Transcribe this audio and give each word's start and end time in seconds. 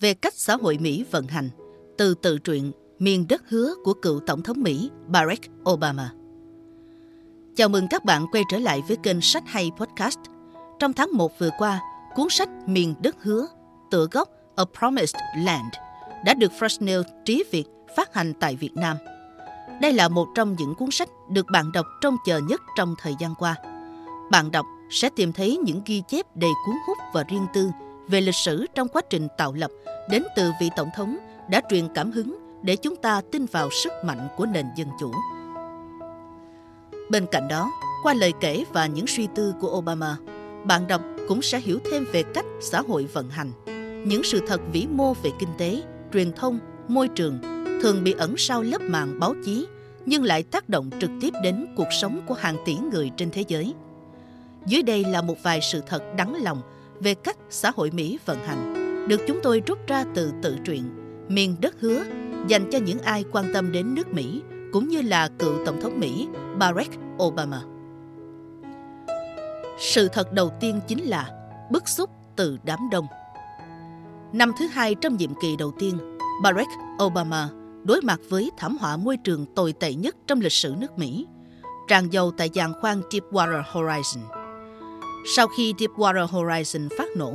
về 0.00 0.14
cách 0.14 0.34
xã 0.36 0.56
hội 0.56 0.78
Mỹ 0.78 1.04
vận 1.10 1.26
hành 1.26 1.50
từ 1.98 2.14
tự 2.14 2.38
truyện 2.38 2.72
Miền 2.98 3.26
đất 3.28 3.42
hứa 3.48 3.74
của 3.84 3.94
cựu 3.94 4.20
Tổng 4.20 4.42
thống 4.42 4.62
Mỹ 4.62 4.90
Barack 5.06 5.44
Obama. 5.70 6.12
Chào 7.56 7.68
mừng 7.68 7.86
các 7.90 8.04
bạn 8.04 8.26
quay 8.32 8.42
trở 8.50 8.58
lại 8.58 8.82
với 8.88 8.96
kênh 8.96 9.20
Sách 9.20 9.42
Hay 9.46 9.70
Podcast. 9.78 10.18
Trong 10.78 10.92
tháng 10.92 11.08
1 11.12 11.38
vừa 11.38 11.50
qua, 11.58 11.80
cuốn 12.14 12.26
sách 12.30 12.48
Miền 12.66 12.94
đất 13.02 13.16
hứa, 13.22 13.46
tựa 13.90 14.06
gốc 14.10 14.28
A 14.56 14.64
Promised 14.78 15.16
Land 15.36 15.74
đã 16.24 16.34
được 16.34 16.52
Fresnel 16.58 17.02
Trí 17.24 17.44
Việt 17.50 17.64
phát 17.96 18.14
hành 18.14 18.32
tại 18.40 18.56
Việt 18.56 18.72
Nam. 18.74 18.96
Đây 19.80 19.92
là 19.92 20.08
một 20.08 20.28
trong 20.34 20.56
những 20.58 20.74
cuốn 20.74 20.90
sách 20.90 21.08
được 21.30 21.46
bạn 21.52 21.72
đọc 21.72 21.86
trông 22.00 22.16
chờ 22.26 22.40
nhất 22.48 22.60
trong 22.76 22.94
thời 23.02 23.14
gian 23.18 23.34
qua. 23.38 23.56
Bạn 24.30 24.50
đọc 24.50 24.66
sẽ 24.90 25.08
tìm 25.16 25.32
thấy 25.32 25.56
những 25.56 25.82
ghi 25.86 26.02
chép 26.08 26.36
đầy 26.36 26.50
cuốn 26.66 26.76
hút 26.86 26.98
và 27.12 27.24
riêng 27.28 27.46
tư 27.54 27.70
về 28.10 28.20
lịch 28.20 28.34
sử 28.34 28.66
trong 28.74 28.88
quá 28.88 29.02
trình 29.10 29.28
tạo 29.36 29.52
lập 29.52 29.70
đến 30.08 30.22
từ 30.36 30.50
vị 30.60 30.70
tổng 30.76 30.88
thống 30.96 31.16
đã 31.50 31.60
truyền 31.70 31.88
cảm 31.94 32.12
hứng 32.12 32.38
để 32.62 32.76
chúng 32.76 32.96
ta 32.96 33.20
tin 33.32 33.46
vào 33.46 33.68
sức 33.70 33.92
mạnh 34.04 34.28
của 34.36 34.46
nền 34.46 34.66
dân 34.76 34.88
chủ. 35.00 35.12
Bên 37.10 37.26
cạnh 37.30 37.48
đó, 37.48 37.70
qua 38.02 38.14
lời 38.14 38.32
kể 38.40 38.64
và 38.72 38.86
những 38.86 39.06
suy 39.06 39.28
tư 39.34 39.54
của 39.60 39.78
Obama, 39.78 40.16
bạn 40.64 40.86
đọc 40.86 41.02
cũng 41.28 41.42
sẽ 41.42 41.60
hiểu 41.60 41.78
thêm 41.90 42.04
về 42.12 42.22
cách 42.34 42.44
xã 42.60 42.80
hội 42.80 43.06
vận 43.12 43.30
hành, 43.30 43.52
những 44.06 44.22
sự 44.24 44.40
thật 44.46 44.60
vĩ 44.72 44.86
mô 44.90 45.14
về 45.14 45.30
kinh 45.38 45.48
tế, 45.58 45.82
truyền 46.12 46.32
thông, 46.32 46.58
môi 46.88 47.08
trường 47.08 47.38
thường 47.82 48.04
bị 48.04 48.12
ẩn 48.12 48.34
sau 48.36 48.62
lớp 48.62 48.80
màng 48.80 49.20
báo 49.20 49.34
chí 49.44 49.66
nhưng 50.06 50.24
lại 50.24 50.42
tác 50.42 50.68
động 50.68 50.90
trực 51.00 51.10
tiếp 51.20 51.30
đến 51.42 51.66
cuộc 51.76 51.88
sống 52.00 52.20
của 52.26 52.34
hàng 52.34 52.56
tỷ 52.64 52.74
người 52.74 53.10
trên 53.16 53.30
thế 53.30 53.44
giới. 53.48 53.74
Dưới 54.66 54.82
đây 54.82 55.04
là 55.04 55.22
một 55.22 55.36
vài 55.42 55.60
sự 55.72 55.82
thật 55.86 56.02
đắng 56.16 56.42
lòng 56.42 56.62
về 57.00 57.14
cách 57.14 57.36
xã 57.50 57.72
hội 57.76 57.90
Mỹ 57.90 58.18
vận 58.26 58.38
hành, 58.38 58.74
được 59.08 59.20
chúng 59.26 59.40
tôi 59.42 59.62
rút 59.66 59.78
ra 59.86 60.04
từ 60.14 60.32
tự 60.42 60.56
truyện 60.64 60.82
Miền 61.28 61.56
đất 61.60 61.74
hứa 61.80 62.04
dành 62.48 62.70
cho 62.70 62.78
những 62.78 62.98
ai 62.98 63.24
quan 63.32 63.50
tâm 63.54 63.72
đến 63.72 63.94
nước 63.94 64.14
Mỹ 64.14 64.42
cũng 64.72 64.88
như 64.88 65.02
là 65.02 65.28
cựu 65.38 65.52
Tổng 65.66 65.80
thống 65.80 66.00
Mỹ 66.00 66.28
Barack 66.58 66.94
Obama. 67.22 67.62
Sự 69.78 70.08
thật 70.08 70.32
đầu 70.32 70.50
tiên 70.60 70.80
chính 70.88 71.04
là 71.04 71.30
bức 71.70 71.88
xúc 71.88 72.10
từ 72.36 72.58
đám 72.64 72.78
đông. 72.92 73.06
Năm 74.32 74.52
thứ 74.58 74.66
hai 74.66 74.94
trong 74.94 75.16
nhiệm 75.16 75.30
kỳ 75.42 75.56
đầu 75.56 75.72
tiên, 75.78 75.98
Barack 76.42 76.70
Obama 77.04 77.48
đối 77.84 78.00
mặt 78.00 78.20
với 78.28 78.50
thảm 78.58 78.76
họa 78.80 78.96
môi 78.96 79.16
trường 79.16 79.46
tồi 79.54 79.72
tệ 79.72 79.94
nhất 79.94 80.16
trong 80.26 80.40
lịch 80.40 80.52
sử 80.52 80.74
nước 80.78 80.98
Mỹ, 80.98 81.26
tràn 81.88 82.12
dầu 82.12 82.32
tại 82.36 82.50
giàn 82.50 82.72
khoan 82.80 83.00
Deepwater 83.00 83.62
Horizon. 83.72 84.39
Sau 85.24 85.46
khi 85.46 85.74
Deepwater 85.78 86.26
Horizon 86.26 86.88
phát 86.98 87.08
nổ, 87.16 87.32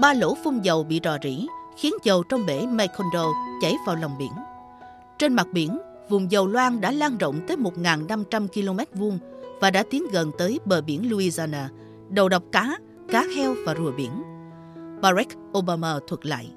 ba 0.00 0.14
lỗ 0.14 0.34
phun 0.44 0.60
dầu 0.60 0.84
bị 0.84 1.00
rò 1.04 1.16
rỉ, 1.22 1.46
khiến 1.76 1.94
dầu 2.02 2.22
trong 2.22 2.46
bể 2.46 2.66
Macondo 2.66 3.32
chảy 3.62 3.74
vào 3.86 3.96
lòng 3.96 4.18
biển. 4.18 4.32
Trên 5.18 5.34
mặt 5.34 5.46
biển, 5.52 5.78
vùng 6.08 6.30
dầu 6.30 6.46
loang 6.46 6.80
đã 6.80 6.90
lan 6.90 7.18
rộng 7.18 7.40
tới 7.48 7.56
1.500 7.56 8.48
km 8.48 8.98
vuông 9.00 9.18
và 9.60 9.70
đã 9.70 9.84
tiến 9.90 10.04
gần 10.12 10.30
tới 10.38 10.60
bờ 10.64 10.80
biển 10.80 11.10
Louisiana, 11.10 11.70
đầu 12.08 12.28
độc 12.28 12.42
cá, 12.52 12.78
cá 13.08 13.24
heo 13.36 13.54
và 13.66 13.74
rùa 13.74 13.92
biển. 13.92 14.22
Barack 15.00 15.32
Obama 15.58 15.98
thuật 16.08 16.26
lại. 16.26 16.50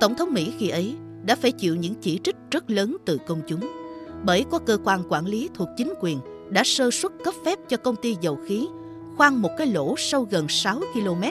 Tổng 0.00 0.14
thống 0.14 0.34
Mỹ 0.34 0.52
khi 0.58 0.68
ấy 0.68 0.96
đã 1.22 1.36
phải 1.36 1.52
chịu 1.52 1.76
những 1.76 1.94
chỉ 1.94 2.20
trích 2.24 2.36
rất 2.50 2.70
lớn 2.70 2.96
từ 3.04 3.18
công 3.26 3.40
chúng 3.46 3.60
bởi 4.24 4.44
có 4.50 4.58
cơ 4.58 4.78
quan 4.84 5.02
quản 5.08 5.26
lý 5.26 5.48
thuộc 5.54 5.68
chính 5.76 5.92
quyền 6.00 6.18
đã 6.50 6.62
sơ 6.64 6.90
suất 6.90 7.12
cấp 7.24 7.34
phép 7.44 7.58
cho 7.68 7.76
công 7.76 7.96
ty 7.96 8.16
dầu 8.20 8.38
khí 8.46 8.68
khoan 9.20 9.42
một 9.42 9.50
cái 9.58 9.66
lỗ 9.66 9.94
sâu 9.98 10.26
gần 10.30 10.48
6 10.48 10.80
km 10.94 11.22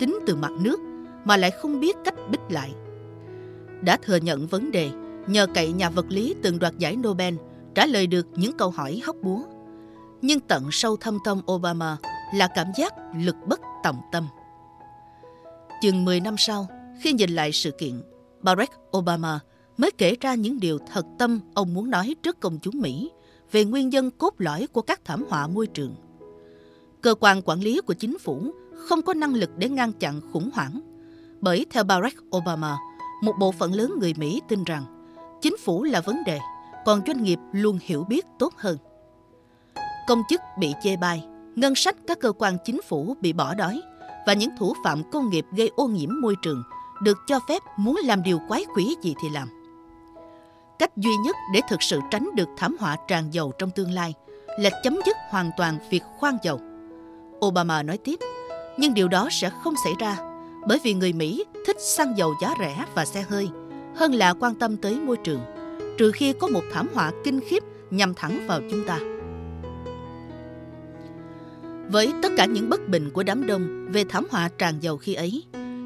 tính 0.00 0.18
từ 0.26 0.36
mặt 0.36 0.52
nước 0.60 0.80
mà 1.24 1.36
lại 1.36 1.50
không 1.50 1.80
biết 1.80 1.96
cách 2.04 2.14
bích 2.30 2.40
lại. 2.48 2.72
Đã 3.82 3.96
thừa 4.02 4.16
nhận 4.16 4.46
vấn 4.46 4.70
đề 4.70 4.90
nhờ 5.26 5.46
cậy 5.54 5.72
nhà 5.72 5.90
vật 5.90 6.06
lý 6.08 6.34
từng 6.42 6.58
đoạt 6.58 6.78
giải 6.78 6.96
Nobel 6.96 7.34
trả 7.74 7.86
lời 7.86 8.06
được 8.06 8.26
những 8.34 8.52
câu 8.52 8.70
hỏi 8.70 9.00
hóc 9.04 9.16
búa. 9.22 9.42
Nhưng 10.22 10.40
tận 10.40 10.68
sâu 10.72 10.96
thâm 10.96 11.18
tâm 11.24 11.40
Obama 11.52 11.96
là 12.34 12.48
cảm 12.54 12.66
giác 12.76 12.94
lực 13.16 13.36
bất 13.46 13.60
tòng 13.82 14.00
tâm. 14.12 14.26
Chừng 15.82 16.04
10 16.04 16.20
năm 16.20 16.34
sau, 16.38 16.66
khi 17.00 17.12
nhìn 17.12 17.30
lại 17.30 17.52
sự 17.52 17.70
kiện, 17.70 18.02
Barack 18.40 18.72
Obama 18.96 19.38
mới 19.76 19.90
kể 19.98 20.16
ra 20.20 20.34
những 20.34 20.60
điều 20.60 20.78
thật 20.92 21.06
tâm 21.18 21.40
ông 21.54 21.74
muốn 21.74 21.90
nói 21.90 22.16
trước 22.22 22.40
công 22.40 22.58
chúng 22.62 22.80
Mỹ 22.80 23.10
về 23.52 23.64
nguyên 23.64 23.88
nhân 23.88 24.10
cốt 24.10 24.34
lõi 24.38 24.66
của 24.72 24.82
các 24.82 25.00
thảm 25.04 25.24
họa 25.28 25.46
môi 25.46 25.66
trường. 25.66 25.94
Cơ 27.06 27.14
quan 27.20 27.42
quản 27.44 27.60
lý 27.60 27.80
của 27.86 27.94
chính 27.94 28.18
phủ 28.18 28.50
không 28.74 29.02
có 29.02 29.14
năng 29.14 29.34
lực 29.34 29.50
để 29.56 29.68
ngăn 29.68 29.92
chặn 29.92 30.20
khủng 30.32 30.50
hoảng. 30.54 30.80
Bởi 31.40 31.66
theo 31.70 31.84
Barack 31.84 32.36
Obama, 32.36 32.76
một 33.22 33.32
bộ 33.38 33.52
phận 33.52 33.74
lớn 33.74 33.94
người 34.00 34.14
Mỹ 34.16 34.42
tin 34.48 34.64
rằng 34.64 34.84
chính 35.42 35.56
phủ 35.56 35.84
là 35.84 36.00
vấn 36.00 36.24
đề, 36.26 36.38
còn 36.84 37.00
doanh 37.06 37.22
nghiệp 37.22 37.38
luôn 37.52 37.78
hiểu 37.82 38.04
biết 38.04 38.26
tốt 38.38 38.52
hơn. 38.56 38.78
Công 40.08 40.22
chức 40.28 40.40
bị 40.58 40.72
chê 40.82 40.96
bai, 40.96 41.24
ngân 41.56 41.74
sách 41.74 41.96
các 42.06 42.20
cơ 42.20 42.32
quan 42.32 42.56
chính 42.64 42.82
phủ 42.82 43.16
bị 43.20 43.32
bỏ 43.32 43.54
đói 43.54 43.80
và 44.26 44.32
những 44.32 44.50
thủ 44.58 44.74
phạm 44.84 45.10
công 45.10 45.30
nghiệp 45.30 45.46
gây 45.52 45.70
ô 45.76 45.86
nhiễm 45.86 46.10
môi 46.20 46.36
trường 46.42 46.62
được 47.02 47.18
cho 47.26 47.40
phép 47.48 47.62
muốn 47.76 48.00
làm 48.04 48.22
điều 48.22 48.40
quái 48.48 48.64
quỷ 48.74 48.96
gì 49.02 49.14
thì 49.22 49.28
làm. 49.28 49.48
Cách 50.78 50.96
duy 50.96 51.16
nhất 51.16 51.36
để 51.54 51.60
thực 51.68 51.82
sự 51.82 52.00
tránh 52.10 52.28
được 52.34 52.48
thảm 52.56 52.76
họa 52.80 52.96
tràn 53.08 53.34
dầu 53.34 53.52
trong 53.58 53.70
tương 53.70 53.90
lai 53.90 54.14
là 54.58 54.70
chấm 54.82 54.98
dứt 55.06 55.16
hoàn 55.30 55.50
toàn 55.56 55.78
việc 55.90 56.02
khoan 56.18 56.38
dầu. 56.42 56.60
Obama 57.46 57.82
nói 57.82 57.98
tiếp, 57.98 58.18
nhưng 58.76 58.94
điều 58.94 59.08
đó 59.08 59.28
sẽ 59.30 59.50
không 59.64 59.74
xảy 59.84 59.92
ra 59.98 60.16
bởi 60.66 60.78
vì 60.84 60.94
người 60.94 61.12
Mỹ 61.12 61.44
thích 61.66 61.80
xăng 61.80 62.18
dầu 62.18 62.34
giá 62.42 62.54
rẻ 62.60 62.84
và 62.94 63.04
xe 63.04 63.24
hơi 63.28 63.48
hơn 63.96 64.14
là 64.14 64.34
quan 64.34 64.54
tâm 64.54 64.76
tới 64.76 65.00
môi 65.00 65.16
trường, 65.16 65.40
trừ 65.98 66.12
khi 66.12 66.32
có 66.32 66.48
một 66.48 66.62
thảm 66.72 66.88
họa 66.94 67.12
kinh 67.24 67.40
khiếp 67.40 67.62
nhằm 67.90 68.14
thẳng 68.14 68.44
vào 68.46 68.60
chúng 68.70 68.84
ta. 68.86 68.98
Với 71.90 72.12
tất 72.22 72.32
cả 72.36 72.44
những 72.44 72.68
bất 72.68 72.88
bình 72.88 73.10
của 73.10 73.22
đám 73.22 73.46
đông 73.46 73.86
về 73.92 74.04
thảm 74.08 74.26
họa 74.30 74.48
tràn 74.58 74.74
dầu 74.80 74.96
khi 74.96 75.14
ấy, 75.14 75.44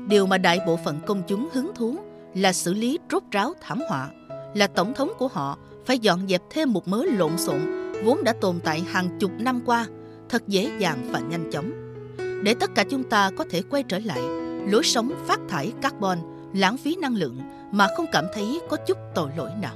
điều 0.08 0.26
mà 0.26 0.38
đại 0.38 0.60
bộ 0.66 0.78
phận 0.84 1.00
công 1.06 1.22
chúng 1.28 1.48
hứng 1.52 1.70
thú 1.74 1.96
là 2.34 2.52
xử 2.52 2.74
lý 2.74 2.98
rốt 3.10 3.22
ráo 3.30 3.52
thảm 3.60 3.80
họa, 3.88 4.08
là 4.54 4.66
tổng 4.66 4.94
thống 4.94 5.12
của 5.18 5.28
họ 5.28 5.58
phải 5.86 5.98
dọn 5.98 6.28
dẹp 6.28 6.42
thêm 6.50 6.72
một 6.72 6.88
mớ 6.88 7.04
lộn 7.04 7.38
xộn 7.38 7.60
vốn 8.04 8.24
đã 8.24 8.32
tồn 8.40 8.60
tại 8.64 8.80
hàng 8.80 9.18
chục 9.20 9.30
năm 9.38 9.60
qua 9.66 9.86
thật 10.30 10.48
dễ 10.48 10.70
dàng 10.78 11.08
và 11.12 11.20
nhanh 11.20 11.50
chóng. 11.50 11.70
Để 12.44 12.54
tất 12.54 12.70
cả 12.74 12.84
chúng 12.90 13.04
ta 13.04 13.30
có 13.38 13.44
thể 13.50 13.62
quay 13.70 13.82
trở 13.82 13.98
lại 13.98 14.20
lối 14.66 14.82
sống 14.84 15.10
phát 15.26 15.40
thải 15.48 15.72
carbon, 15.82 16.18
lãng 16.52 16.76
phí 16.76 16.96
năng 16.96 17.14
lượng 17.14 17.40
mà 17.72 17.88
không 17.96 18.06
cảm 18.12 18.24
thấy 18.34 18.60
có 18.68 18.76
chút 18.86 18.98
tội 19.14 19.30
lỗi 19.36 19.50
nào. 19.60 19.74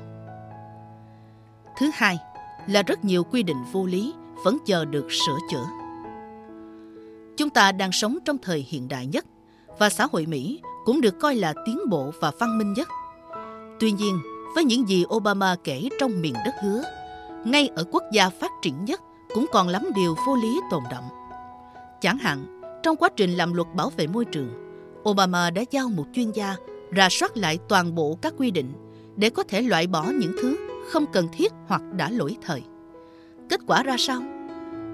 Thứ 1.79 1.91
hai 1.95 2.19
là 2.67 2.83
rất 2.83 3.05
nhiều 3.05 3.25
quy 3.25 3.43
định 3.43 3.65
vô 3.73 3.87
lý 3.87 4.15
vẫn 4.45 4.59
chờ 4.67 4.85
được 4.85 5.07
sửa 5.13 5.37
chữa. 5.51 5.67
Chúng 7.37 7.51
ta 7.51 7.73
đang 7.73 7.93
sống 7.93 8.19
trong 8.25 8.39
thời 8.39 8.67
hiện 8.69 8.89
đại 8.89 9.07
nhất 9.07 9.25
và 9.79 9.89
xã 9.91 10.07
hội 10.13 10.27
Mỹ 10.27 10.61
cũng 10.85 11.01
được 11.01 11.21
coi 11.21 11.35
là 11.35 11.55
tiến 11.67 11.79
bộ 11.91 12.13
và 12.21 12.33
văn 12.39 12.59
minh 12.59 12.73
nhất. 12.73 12.89
Tuy 13.81 13.93
nhiên, 13.93 14.19
với 14.55 14.65
những 14.65 14.89
gì 14.89 15.05
Obama 15.15 15.57
kể 15.65 15.89
trong 16.01 16.21
miền 16.21 16.35
đất 16.45 16.55
hứa, 16.63 16.83
ngay 17.45 17.69
ở 17.77 17.85
quốc 17.91 18.03
gia 18.13 18.29
phát 18.29 18.51
triển 18.63 18.85
nhất 18.85 19.01
cũng 19.35 19.47
còn 19.53 19.69
lắm 19.69 19.87
điều 19.95 20.17
vô 20.27 20.37
lý 20.37 20.61
tồn 20.71 20.83
động. 20.91 21.05
Chẳng 22.01 22.19
hạn, 22.19 22.61
trong 22.83 22.97
quá 22.97 23.09
trình 23.17 23.31
làm 23.31 23.53
luật 23.53 23.69
bảo 23.75 23.91
vệ 23.97 24.07
môi 24.07 24.25
trường, 24.25 24.49
Obama 25.09 25.51
đã 25.51 25.63
giao 25.71 25.89
một 25.89 26.05
chuyên 26.15 26.31
gia 26.31 26.57
rà 26.97 27.09
soát 27.11 27.37
lại 27.37 27.59
toàn 27.69 27.95
bộ 27.95 28.19
các 28.23 28.35
quy 28.39 28.51
định 28.51 28.73
để 29.17 29.31
có 29.31 29.43
thể 29.43 29.63
loại 29.63 29.87
bỏ 29.87 30.05
những 30.05 30.33
thứ 30.43 30.57
không 30.91 31.07
cần 31.13 31.29
thiết 31.33 31.53
hoặc 31.67 31.83
đã 31.97 32.11
lỗi 32.11 32.37
thời. 32.43 32.63
Kết 33.49 33.61
quả 33.67 33.83
ra 33.83 33.97
sao? 33.99 34.23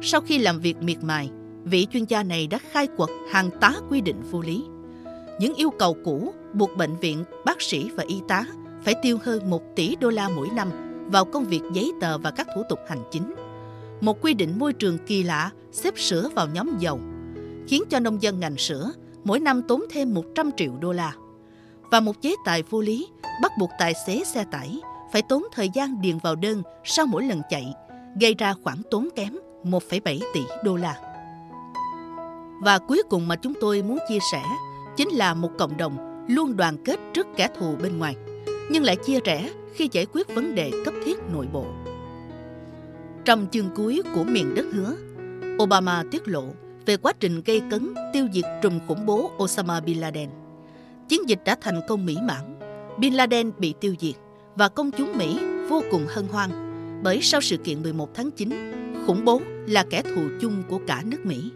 Sau 0.02 0.20
khi 0.20 0.38
làm 0.38 0.60
việc 0.60 0.82
miệt 0.82 0.98
mài, 1.02 1.30
vị 1.64 1.86
chuyên 1.92 2.04
gia 2.04 2.22
này 2.22 2.46
đã 2.46 2.58
khai 2.70 2.86
quật 2.96 3.10
hàng 3.30 3.50
tá 3.60 3.72
quy 3.90 4.00
định 4.00 4.22
vô 4.30 4.40
lý. 4.40 4.64
Những 5.40 5.54
yêu 5.54 5.70
cầu 5.70 5.96
cũ 6.04 6.34
buộc 6.52 6.76
bệnh 6.76 6.96
viện, 6.96 7.24
bác 7.44 7.62
sĩ 7.62 7.90
và 7.94 8.04
y 8.08 8.20
tá 8.28 8.44
phải 8.84 8.94
tiêu 9.02 9.18
hơn 9.22 9.50
1 9.50 9.62
tỷ 9.76 9.96
đô 10.00 10.10
la 10.10 10.28
mỗi 10.28 10.48
năm 10.56 10.70
vào 11.06 11.24
công 11.24 11.44
việc 11.44 11.62
giấy 11.72 11.92
tờ 12.00 12.18
và 12.18 12.30
các 12.30 12.46
thủ 12.54 12.62
tục 12.68 12.78
hành 12.88 13.02
chính. 13.10 13.34
Một 14.00 14.20
quy 14.20 14.34
định 14.34 14.58
môi 14.58 14.72
trường 14.72 14.98
kỳ 15.06 15.22
lạ 15.22 15.50
xếp 15.72 15.94
sữa 15.98 16.28
vào 16.34 16.48
nhóm 16.54 16.78
dầu, 16.78 17.00
khiến 17.68 17.82
cho 17.90 18.00
nông 18.00 18.22
dân 18.22 18.40
ngành 18.40 18.56
sữa 18.56 18.92
mỗi 19.24 19.40
năm 19.40 19.62
tốn 19.62 19.82
thêm 19.90 20.14
100 20.14 20.50
triệu 20.56 20.72
đô 20.80 20.92
la. 20.92 21.12
Và 21.90 22.00
một 22.00 22.22
chế 22.22 22.34
tài 22.44 22.62
vô 22.62 22.80
lý 22.80 23.08
bắt 23.42 23.52
buộc 23.58 23.70
tài 23.78 23.94
xế 24.06 24.22
xe 24.24 24.44
tải 24.50 24.80
phải 25.12 25.22
tốn 25.22 25.42
thời 25.52 25.70
gian 25.74 26.00
điền 26.00 26.18
vào 26.18 26.34
đơn 26.34 26.62
sau 26.84 27.06
mỗi 27.06 27.24
lần 27.24 27.42
chạy, 27.50 27.74
gây 28.20 28.34
ra 28.34 28.54
khoản 28.62 28.82
tốn 28.90 29.08
kém 29.16 29.36
1,7 29.64 30.20
tỷ 30.34 30.42
đô 30.64 30.76
la. 30.76 30.96
Và 32.62 32.78
cuối 32.78 33.02
cùng 33.10 33.28
mà 33.28 33.36
chúng 33.36 33.52
tôi 33.60 33.82
muốn 33.82 33.98
chia 34.08 34.18
sẻ 34.32 34.42
chính 34.96 35.08
là 35.08 35.34
một 35.34 35.50
cộng 35.58 35.76
đồng 35.76 36.24
luôn 36.28 36.56
đoàn 36.56 36.76
kết 36.84 37.00
trước 37.14 37.26
kẻ 37.36 37.48
thù 37.58 37.76
bên 37.82 37.98
ngoài, 37.98 38.16
nhưng 38.70 38.84
lại 38.84 38.96
chia 38.96 39.20
rẽ 39.24 39.50
khi 39.74 39.88
giải 39.92 40.06
quyết 40.12 40.34
vấn 40.34 40.54
đề 40.54 40.70
cấp 40.84 40.94
thiết 41.04 41.18
nội 41.32 41.46
bộ. 41.52 41.64
Trong 43.24 43.46
chương 43.50 43.70
cuối 43.74 44.02
của 44.14 44.24
miền 44.24 44.54
đất 44.54 44.66
hứa, 44.72 44.94
Obama 45.62 46.04
tiết 46.10 46.28
lộ 46.28 46.44
về 46.86 46.96
quá 46.96 47.12
trình 47.20 47.42
gây 47.44 47.62
cấn 47.70 47.94
tiêu 48.12 48.26
diệt 48.32 48.44
trùm 48.62 48.78
khủng 48.88 49.06
bố 49.06 49.30
Osama 49.42 49.80
Bin 49.80 49.98
Laden. 49.98 50.30
Chiến 51.08 51.28
dịch 51.28 51.40
đã 51.44 51.56
thành 51.60 51.80
công 51.88 52.06
mỹ 52.06 52.16
mãn. 52.22 52.58
Bin 52.98 53.14
Laden 53.14 53.52
bị 53.58 53.74
tiêu 53.80 53.94
diệt 54.00 54.14
và 54.56 54.68
công 54.68 54.90
chúng 54.90 55.18
Mỹ 55.18 55.38
vô 55.68 55.82
cùng 55.90 56.06
hân 56.08 56.26
hoan 56.28 56.50
bởi 57.02 57.20
sau 57.22 57.40
sự 57.40 57.56
kiện 57.56 57.82
11 57.82 58.14
tháng 58.14 58.30
9, 58.30 58.50
khủng 59.06 59.24
bố 59.24 59.40
là 59.66 59.84
kẻ 59.90 60.02
thù 60.02 60.22
chung 60.40 60.62
của 60.68 60.80
cả 60.86 61.02
nước 61.04 61.26
Mỹ. 61.26 61.50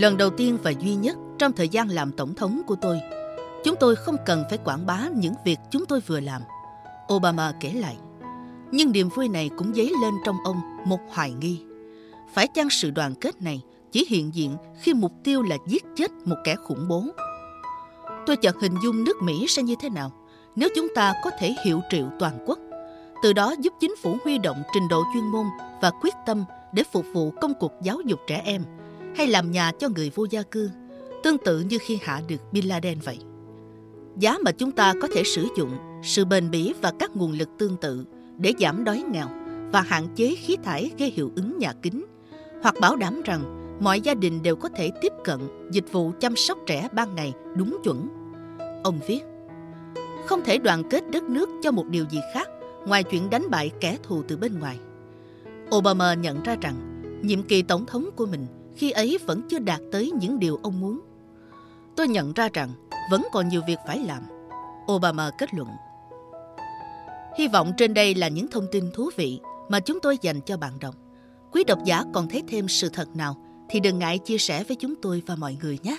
Lần 0.00 0.16
đầu 0.16 0.30
tiên 0.30 0.58
và 0.62 0.70
duy 0.70 0.94
nhất 0.94 1.16
trong 1.38 1.52
thời 1.52 1.68
gian 1.68 1.88
làm 1.88 2.12
tổng 2.12 2.34
thống 2.34 2.62
của 2.66 2.76
tôi, 2.82 3.00
chúng 3.64 3.76
tôi 3.80 3.96
không 3.96 4.16
cần 4.26 4.44
phải 4.48 4.58
quảng 4.58 4.86
bá 4.86 5.08
những 5.14 5.34
việc 5.44 5.58
chúng 5.70 5.86
tôi 5.86 6.00
vừa 6.00 6.20
làm. 6.20 6.42
Obama 7.14 7.52
kể 7.60 7.72
lại. 7.72 7.96
Nhưng 8.72 8.92
niềm 8.92 9.08
vui 9.08 9.28
này 9.28 9.50
cũng 9.56 9.74
dấy 9.74 9.92
lên 10.02 10.14
trong 10.24 10.36
ông 10.44 10.60
một 10.84 11.00
hoài 11.10 11.32
nghi. 11.32 11.62
Phải 12.34 12.48
chăng 12.54 12.70
sự 12.70 12.90
đoàn 12.90 13.14
kết 13.20 13.42
này 13.42 13.62
chỉ 13.92 14.06
hiện 14.08 14.34
diện 14.34 14.56
khi 14.80 14.94
mục 14.94 15.12
tiêu 15.24 15.42
là 15.42 15.56
giết 15.66 15.84
chết 15.96 16.10
một 16.24 16.36
kẻ 16.44 16.56
khủng 16.56 16.88
bố? 16.88 17.04
Tôi 18.26 18.36
chợt 18.36 18.56
hình 18.60 18.74
dung 18.84 19.04
nước 19.04 19.22
Mỹ 19.22 19.46
sẽ 19.48 19.62
như 19.62 19.74
thế 19.80 19.88
nào 19.88 20.12
nếu 20.56 20.68
chúng 20.76 20.88
ta 20.94 21.12
có 21.24 21.30
thể 21.38 21.54
hiệu 21.64 21.80
triệu 21.90 22.06
toàn 22.18 22.44
quốc, 22.46 22.58
từ 23.22 23.32
đó 23.32 23.54
giúp 23.60 23.72
chính 23.80 23.96
phủ 23.96 24.16
huy 24.24 24.38
động 24.38 24.62
trình 24.74 24.88
độ 24.88 25.02
chuyên 25.14 25.24
môn 25.24 25.46
và 25.82 25.90
quyết 26.02 26.14
tâm 26.26 26.44
để 26.72 26.82
phục 26.92 27.06
vụ 27.12 27.30
công 27.40 27.54
cuộc 27.60 27.72
giáo 27.82 28.00
dục 28.06 28.20
trẻ 28.26 28.42
em 28.44 28.64
hay 29.16 29.26
làm 29.26 29.52
nhà 29.52 29.72
cho 29.78 29.88
người 29.88 30.10
vô 30.14 30.26
gia 30.30 30.42
cư, 30.42 30.70
tương 31.22 31.38
tự 31.38 31.60
như 31.60 31.78
khi 31.80 31.98
hạ 32.02 32.20
được 32.28 32.52
Bin 32.52 32.64
Laden 32.64 32.98
vậy. 33.04 33.18
Giá 34.16 34.36
mà 34.44 34.52
chúng 34.52 34.72
ta 34.72 34.92
có 35.02 35.08
thể 35.14 35.22
sử 35.24 35.46
dụng 35.56 35.70
sự 36.02 36.24
bền 36.24 36.50
bỉ 36.50 36.72
và 36.82 36.92
các 36.98 37.16
nguồn 37.16 37.32
lực 37.32 37.48
tương 37.58 37.76
tự 37.76 38.04
để 38.42 38.52
giảm 38.58 38.84
đói 38.84 39.04
nghèo 39.10 39.26
và 39.72 39.80
hạn 39.80 40.08
chế 40.14 40.34
khí 40.34 40.56
thải 40.62 40.90
gây 40.98 41.10
hiệu 41.10 41.32
ứng 41.36 41.58
nhà 41.58 41.72
kính, 41.82 42.04
hoặc 42.62 42.74
bảo 42.80 42.96
đảm 42.96 43.22
rằng 43.24 43.58
mọi 43.80 44.00
gia 44.00 44.14
đình 44.14 44.42
đều 44.42 44.56
có 44.56 44.68
thể 44.68 44.90
tiếp 45.00 45.12
cận 45.24 45.40
dịch 45.70 45.92
vụ 45.92 46.12
chăm 46.20 46.36
sóc 46.36 46.58
trẻ 46.66 46.88
ban 46.92 47.14
ngày 47.14 47.32
đúng 47.56 47.78
chuẩn. 47.84 48.08
Ông 48.84 49.00
viết, 49.06 49.20
không 50.26 50.44
thể 50.44 50.58
đoàn 50.58 50.82
kết 50.90 51.10
đất 51.10 51.22
nước 51.22 51.48
cho 51.62 51.70
một 51.70 51.88
điều 51.88 52.04
gì 52.10 52.20
khác 52.34 52.48
ngoài 52.86 53.02
chuyện 53.02 53.30
đánh 53.30 53.50
bại 53.50 53.70
kẻ 53.80 53.98
thù 54.02 54.22
từ 54.28 54.36
bên 54.36 54.58
ngoài. 54.58 54.78
Obama 55.76 56.14
nhận 56.14 56.42
ra 56.42 56.56
rằng 56.60 57.02
nhiệm 57.22 57.42
kỳ 57.42 57.62
tổng 57.62 57.86
thống 57.86 58.10
của 58.16 58.26
mình 58.26 58.46
khi 58.76 58.90
ấy 58.90 59.18
vẫn 59.26 59.42
chưa 59.48 59.58
đạt 59.58 59.80
tới 59.92 60.12
những 60.20 60.38
điều 60.38 60.58
ông 60.62 60.80
muốn. 60.80 61.00
Tôi 61.96 62.08
nhận 62.08 62.32
ra 62.32 62.48
rằng 62.52 62.68
vẫn 63.10 63.26
còn 63.32 63.48
nhiều 63.48 63.60
việc 63.66 63.78
phải 63.86 63.98
làm. 63.98 64.22
Obama 64.92 65.30
kết 65.38 65.54
luận. 65.54 65.68
Hy 67.36 67.48
vọng 67.48 67.72
trên 67.76 67.94
đây 67.94 68.14
là 68.14 68.28
những 68.28 68.46
thông 68.50 68.66
tin 68.72 68.90
thú 68.94 69.10
vị 69.16 69.40
mà 69.68 69.80
chúng 69.80 69.98
tôi 70.00 70.18
dành 70.22 70.40
cho 70.40 70.56
bạn 70.56 70.78
đọc. 70.80 70.94
Quý 71.52 71.64
độc 71.64 71.78
giả 71.84 72.04
còn 72.12 72.28
thấy 72.28 72.42
thêm 72.48 72.68
sự 72.68 72.88
thật 72.88 73.08
nào 73.16 73.36
thì 73.70 73.80
đừng 73.80 73.98
ngại 73.98 74.18
chia 74.18 74.38
sẻ 74.38 74.64
với 74.64 74.76
chúng 74.76 74.94
tôi 75.02 75.22
và 75.26 75.36
mọi 75.36 75.56
người 75.62 75.78
nhé. 75.82 75.96